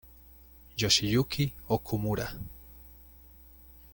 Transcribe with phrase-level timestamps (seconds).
[0.79, 1.43] Yoshiyuki
[1.75, 2.27] Okumura